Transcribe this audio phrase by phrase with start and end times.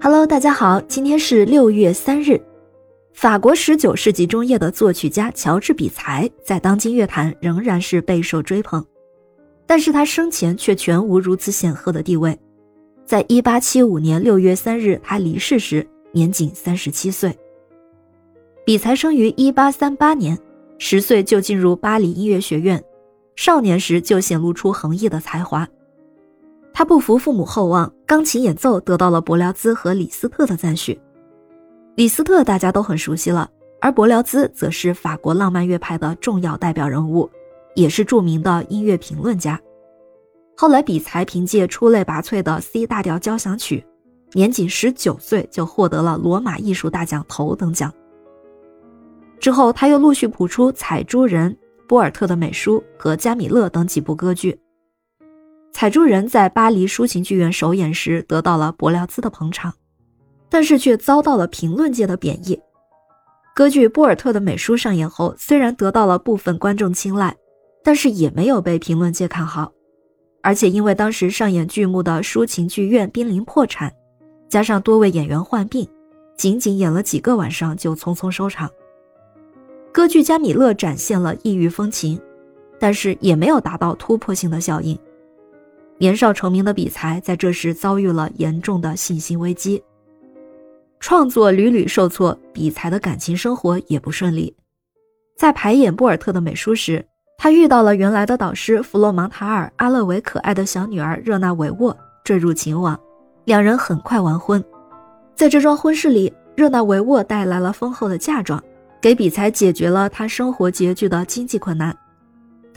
[0.00, 2.40] Hello，大家好，今天是六月三日。
[3.12, 8.86] 法国十九世纪中叶的作曲家乔治·比才在当今乐坛仍然是备受追捧，
[9.66, 12.38] 但是他生前却全无如此显赫的地位。
[13.04, 17.36] 在一八七五年六月三日他离世时，年仅三十七岁。
[18.64, 20.38] 比才生于一八三八年，
[20.78, 22.80] 十岁就进入巴黎音乐学院，
[23.34, 25.68] 少年时就显露出横溢的才华。
[26.78, 30.96] 他不服父母厚望，钢琴演奏得到了伯辽兹和李斯特的赞许。
[31.96, 37.28] 李斯特大家都很熟悉了，而伯辽兹则是法国浪漫乐派的重要代表人物，
[37.74, 39.60] 也是著名的音乐评论家。
[40.56, 43.84] 后来，比才凭借出类拔萃的 C 大调交响曲，
[44.32, 47.92] 年仅十九岁就获得了罗马艺术大奖头等奖。
[49.40, 51.50] 之后，他又陆续谱出《采珠人》、
[51.88, 54.56] 波尔特的美书和加米勒等几部歌剧。
[55.78, 59.72] 采珠人在巴黎抒情剧院首演时得到了伯辽兹的捧场，
[60.48, 62.60] 但是却遭到了评论界的贬义。
[63.54, 67.32] 歌剧波尔特的美书上演后，虽然得到了部分观众青睐，
[67.84, 69.72] 但是也没有被评论界看好。
[70.42, 73.94] 而且因为当时上演剧目的抒情剧院濒临破产，
[74.48, 75.88] 加上多位演员患病，
[76.36, 78.68] 仅仅演了几个晚上就匆匆收场。
[79.92, 82.20] 歌剧《加米勒》展现了异域风情，
[82.80, 84.98] 但是也没有达到突破性的效应。
[85.98, 89.82] 年少成名的比才在这时遭遇了严重的信心危机，
[91.00, 94.54] 创作屡屡受挫，比才的感情生活也不顺利。
[95.36, 97.04] 在排演波尔特的美书时，
[97.36, 102.98] 他遇到了原来的导师弗洛芒塔尔阿勒维可爱的小女儿热那维沃，坠入情网，
[103.44, 104.64] 两人很快完婚。
[105.34, 108.62] 在这桩婚事里，热那维沃带来了丰厚的嫁妆，
[109.00, 111.96] 给比才解决了他生活拮据的经济困难。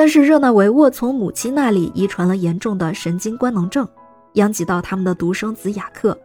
[0.00, 3.86] 但是热那维沃从母亲那里遗传了严重的神经官能症，
[4.32, 6.18] 殃及到他们的独生子雅克，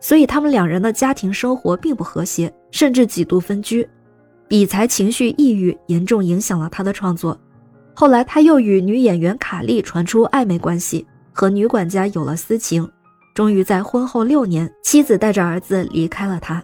[0.00, 3.88] 所以他们两人的家庭生活并不和谐，甚至几度分居。
[4.46, 7.40] 比才情绪抑郁，严重影响了他的创作。
[7.94, 12.86] 后来他又与女演员卡莉传出暧昧关系，和女管家有了私情，
[13.34, 16.62] 终于在婚后六年，妻子带着儿子离开了他。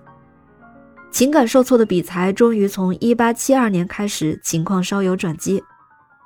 [1.10, 5.62] 情感受挫的比才，终于从1872年开始，情况稍有转机。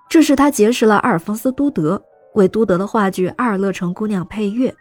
[0.09, 2.03] 这是，他结识了阿尔丰斯·都德，
[2.34, 4.75] 为都德的话剧《阿尔勒城姑娘》配乐。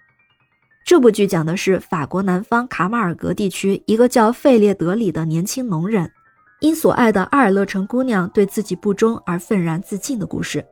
[0.86, 6.12] 这部剧讲的是法国南方卡马尔格地区一个叫费列德里的年轻农人，
[6.62, 10.64] 因所爱的阿尔勒城姑娘对自己不忠而愤然自尽的故事。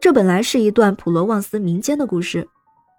[0.00, 2.48] 这本来是一段普罗旺斯民间的故事，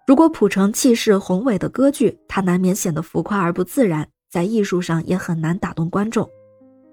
[0.06, 6.30] 如果谱成气势宏伟的歌剧，它难免显得浮夸而不自然，在艺术上也很难打动观众。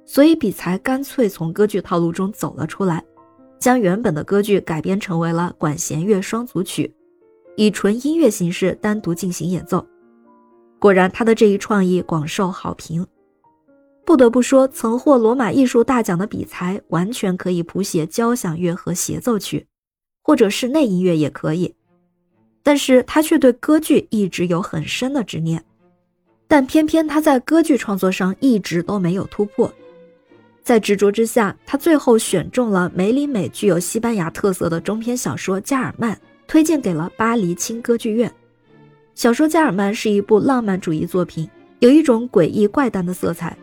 [0.07, 3.05] 所以，比才干脆从歌剧套路中走了出来。
[3.59, 6.91] 将原本的歌剧改编成为了管弦乐双组曲，
[7.57, 9.85] 以纯音乐形式单独进行演奏。
[10.79, 13.05] 果然，他的这一创意广受好评。
[14.05, 19.67] 不得不说，曾获罗马艺术大奖的比才完全可以谱写交响乐和协奏曲，
[20.23, 21.75] 或者室内音乐也可以。
[22.63, 25.63] 但是他却对歌剧一直有很深的执念，
[26.47, 29.71] 但偏偏他在歌剧创作上一直都没有突破。
[30.63, 36.15] 在执着之下，他最后选中了梅里美具有西班牙特色的中篇小说《加尔曼》，
[36.47, 38.31] 推荐给了巴黎轻歌剧院。
[39.15, 41.49] 小说《加尔曼》是一部浪漫主义作品，
[41.79, 43.57] 有一种诡异怪诞的色彩。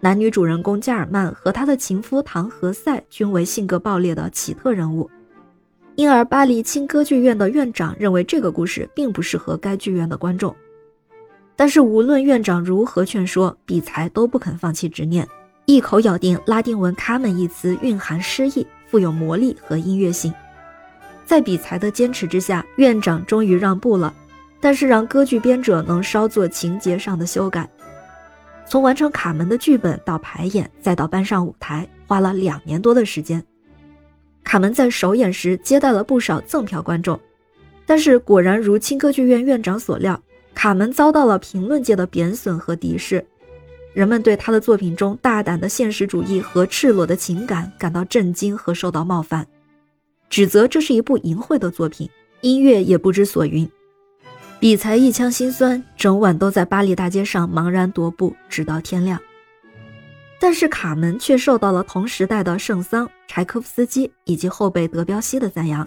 [0.00, 5.10] 男女主人公加尔曼和他的情夫唐和塞均为性格暴烈的奇特人物，
[5.94, 10.54] 因而巴黎轻歌剧院的院长认为这个故事并不适合该剧院的观众。
[11.56, 15.28] 但是无论院长如何劝说，比才都不肯放弃执念。
[15.70, 20.34] 一口咬定拉丁文“卡门”一词蕴含诗意，富有魔力和音乐性。
[21.24, 24.12] 在比才的坚持之下，院长终于让步了，
[24.58, 27.70] 但是让歌剧编者能稍作情节上的修改。
[28.66, 33.40] 从完成《卡门》的剧本到排演，再到搬上舞台，花了两年多的时间。
[34.42, 37.20] 《卡门》在首演时接待了不少赠票观众，
[37.86, 40.16] 但是果然如轻歌剧院院长所料，
[40.52, 43.24] 《卡门》遭到了评论界的贬损和敌视。
[43.92, 49.46] 人们对他的作品中大胆的现实主义和赤裸的情感感到震惊和受到冒犯，
[50.28, 52.08] 指责这是一部淫秽的作品，
[52.40, 53.68] 音乐也不知所云。
[54.60, 59.18] 比才一腔心酸，整晚都在巴黎大街上茫然踱步，直到天亮。
[60.38, 65.86] 但是卡门却受到了同时代的圣桑、柴可夫斯基以及后辈德彪西的赞扬，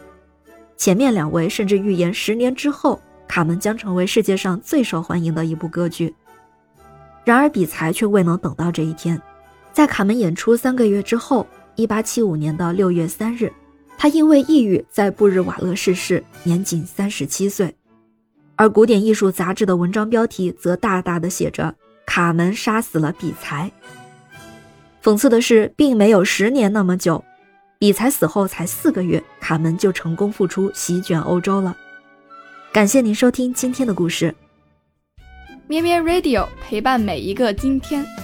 [0.76, 6.14] 前面两位甚至预言十年之后，卡门将成为世界上最受欢迎的一部歌剧。
[7.26, 9.22] 然而，比才却未能等到这一天。
[9.72, 13.52] 在卡门演出三个月之后，一八七五年的六月三日，
[13.98, 17.76] 他因为抑郁在布日瓦勒逝世，年仅三十七岁。
[18.56, 21.74] 而古典艺术杂志的文章标题则大大的写着
[22.06, 23.72] “卡门杀死了比才”。
[25.02, 27.24] 讽刺的是，并没有十年那么久，
[27.80, 31.76] 比才死后才四个月，卡门就成功复出，席卷欧洲了。
[32.72, 34.36] 感谢您收听今天的故事，
[35.74, 38.23] 咩咩 Radio 陪伴每一个今天。